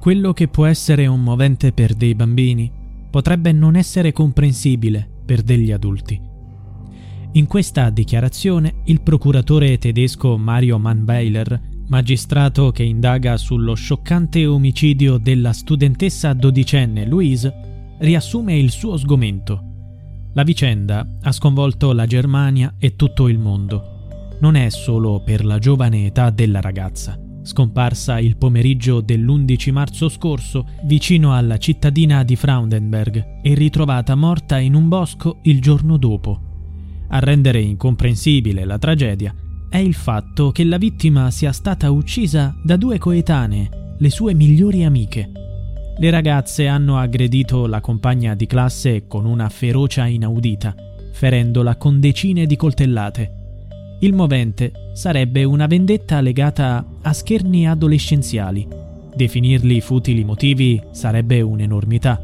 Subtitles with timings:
[0.00, 2.70] Quello che può essere un movente per dei bambini
[3.10, 6.20] potrebbe non essere comprensibile per degli adulti.
[7.32, 15.52] In questa dichiarazione il procuratore tedesco Mario Mannweiler, magistrato che indaga sullo scioccante omicidio della
[15.52, 19.64] studentessa dodicenne Louise, riassume il suo sgomento.
[20.34, 24.36] La vicenda ha sconvolto la Germania e tutto il mondo.
[24.40, 30.66] Non è solo per la giovane età della ragazza scomparsa il pomeriggio dell'11 marzo scorso
[30.84, 36.40] vicino alla cittadina di Fraudenberg e ritrovata morta in un bosco il giorno dopo.
[37.08, 39.34] A rendere incomprensibile la tragedia
[39.70, 44.84] è il fatto che la vittima sia stata uccisa da due coetanee, le sue migliori
[44.84, 45.30] amiche.
[45.98, 50.74] Le ragazze hanno aggredito la compagna di classe con una ferocia inaudita,
[51.12, 53.37] ferendola con decine di coltellate
[54.00, 58.66] il movente sarebbe una vendetta legata a scherni adolescenziali.
[59.14, 62.22] Definirli futili motivi sarebbe un'enormità.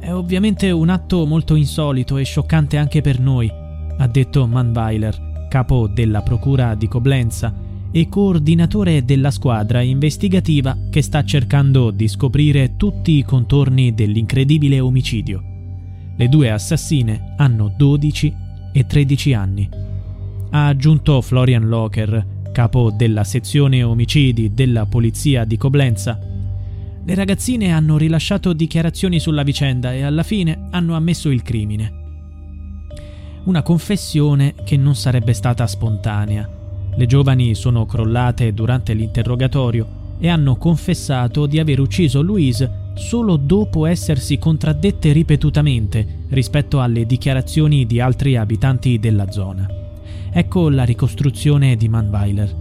[0.00, 3.48] È ovviamente un atto molto insolito e scioccante anche per noi,
[3.96, 7.54] ha detto Manweiler, capo della Procura di Coblenza
[7.92, 15.40] e coordinatore della squadra investigativa che sta cercando di scoprire tutti i contorni dell'incredibile omicidio.
[16.16, 18.34] Le due assassine hanno 12
[18.72, 19.90] e 13 anni
[20.54, 26.18] ha aggiunto Florian Locker, capo della sezione omicidi della polizia di Coblenza.
[27.04, 32.00] Le ragazzine hanno rilasciato dichiarazioni sulla vicenda e alla fine hanno ammesso il crimine.
[33.44, 36.46] Una confessione che non sarebbe stata spontanea.
[36.94, 43.86] Le giovani sono crollate durante l'interrogatorio e hanno confessato di aver ucciso Louise solo dopo
[43.86, 49.81] essersi contraddette ripetutamente rispetto alle dichiarazioni di altri abitanti della zona.
[50.34, 52.56] Ecco la ricostruzione di Manweiler.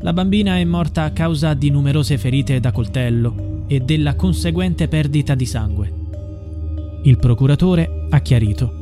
[0.00, 5.34] La bambina è morta a causa di numerose ferite da coltello e della conseguente perdita
[5.34, 5.92] di sangue.
[7.02, 8.72] Il procuratore ha chiarito.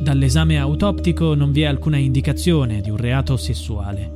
[0.00, 4.12] Dall'esame autoptico non vi è alcuna indicazione di un reato sessuale.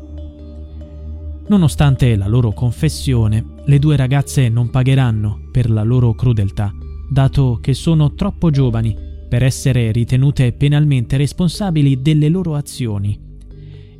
[1.47, 6.73] Nonostante la loro confessione, le due ragazze non pagheranno per la loro crudeltà,
[7.07, 13.27] dato che sono troppo giovani per essere ritenute penalmente responsabili delle loro azioni.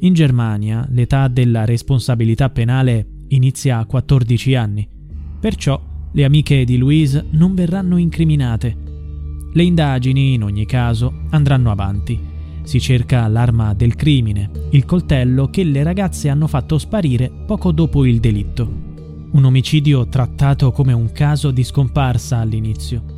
[0.01, 4.89] In Germania l'età della responsabilità penale inizia a 14 anni,
[5.41, 5.81] perciò
[6.13, 8.77] le amiche di Louise non verranno incriminate.
[9.53, 12.19] Le indagini, in ogni caso, andranno avanti.
[12.63, 18.05] Si cerca l'arma del crimine, il coltello che le ragazze hanno fatto sparire poco dopo
[18.05, 18.87] il delitto.
[19.31, 23.18] Un omicidio trattato come un caso di scomparsa all'inizio.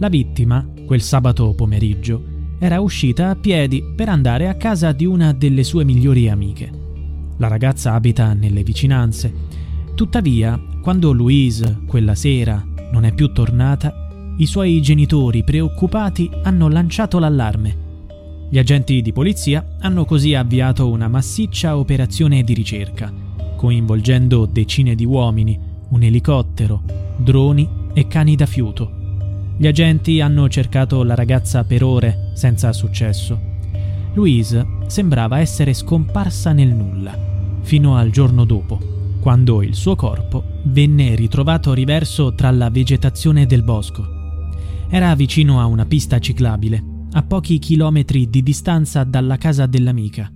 [0.00, 2.22] La vittima, quel sabato pomeriggio,
[2.60, 6.70] era uscita a piedi per andare a casa di una delle sue migliori amiche.
[7.38, 9.32] La ragazza abita nelle vicinanze.
[9.96, 17.18] Tuttavia, quando Louise, quella sera, non è più tornata, i suoi genitori, preoccupati, hanno lanciato
[17.18, 17.86] l'allarme.
[18.48, 23.12] Gli agenti di polizia hanno così avviato una massiccia operazione di ricerca,
[23.56, 26.82] coinvolgendo decine di uomini, un elicottero,
[27.16, 28.97] droni e cani da fiuto.
[29.60, 33.36] Gli agenti hanno cercato la ragazza per ore, senza successo.
[34.14, 38.78] Louise sembrava essere scomparsa nel nulla, fino al giorno dopo,
[39.18, 44.06] quando il suo corpo venne ritrovato riverso tra la vegetazione del bosco.
[44.88, 46.80] Era vicino a una pista ciclabile,
[47.14, 50.30] a pochi chilometri di distanza dalla casa dell'amica.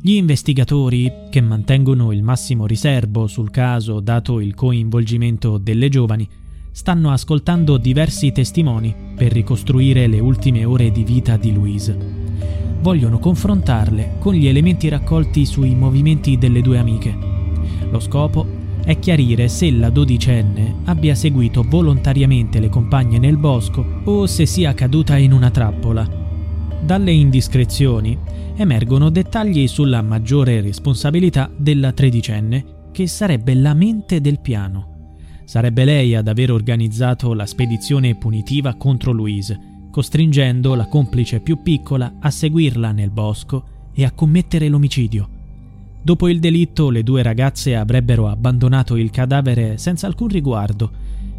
[0.00, 6.26] Gli investigatori, che mantengono il massimo riservo sul caso dato il coinvolgimento delle giovani,
[6.78, 11.98] stanno ascoltando diversi testimoni per ricostruire le ultime ore di vita di Louise.
[12.80, 17.18] Vogliono confrontarle con gli elementi raccolti sui movimenti delle due amiche.
[17.90, 18.46] Lo scopo
[18.84, 24.72] è chiarire se la dodicenne abbia seguito volontariamente le compagne nel bosco o se sia
[24.72, 26.08] caduta in una trappola.
[26.80, 28.16] Dalle indiscrezioni
[28.54, 34.97] emergono dettagli sulla maggiore responsabilità della tredicenne, che sarebbe la mente del piano.
[35.48, 39.58] Sarebbe lei ad aver organizzato la spedizione punitiva contro Louise,
[39.90, 43.64] costringendo la complice più piccola a seguirla nel bosco
[43.94, 45.26] e a commettere l'omicidio.
[46.02, 50.92] Dopo il delitto le due ragazze avrebbero abbandonato il cadavere senza alcun riguardo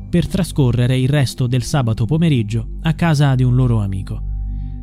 [0.09, 4.29] per trascorrere il resto del sabato pomeriggio a casa di un loro amico.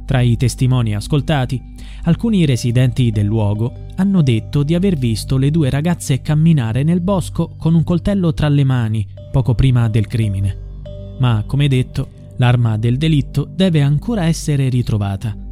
[0.07, 1.61] Tra i testimoni ascoltati,
[2.05, 7.57] alcuni residenti del luogo hanno detto di aver visto le due ragazze camminare nel bosco
[7.59, 10.65] con un coltello tra le mani poco prima del crimine.
[11.19, 15.45] Ma, come detto, l'arma del delitto deve ancora essere ritrovata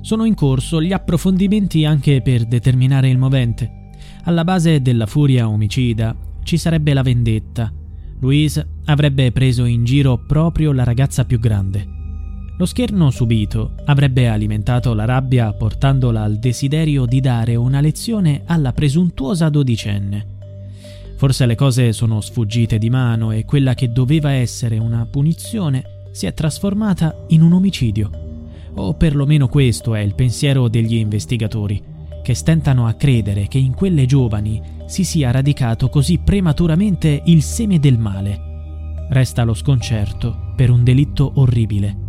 [0.00, 3.90] sono in corso gli approfondimenti anche per determinare il movente.
[4.24, 7.72] Alla base della furia omicida ci sarebbe la vendetta.
[8.20, 11.99] Louise avrebbe preso in giro proprio la ragazza più grande.
[12.60, 18.74] Lo scherno subito avrebbe alimentato la rabbia portandola al desiderio di dare una lezione alla
[18.74, 20.26] presuntuosa dodicenne.
[21.16, 26.26] Forse le cose sono sfuggite di mano e quella che doveva essere una punizione si
[26.26, 28.10] è trasformata in un omicidio
[28.74, 31.82] o perlomeno questo è il pensiero degli investigatori,
[32.22, 37.78] che stentano a credere che in quelle giovani si sia radicato così prematuramente il seme
[37.80, 39.06] del male.
[39.08, 42.08] Resta lo sconcerto per un delitto orribile.